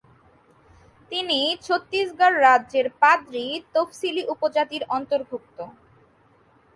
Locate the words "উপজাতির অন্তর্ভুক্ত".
4.33-5.57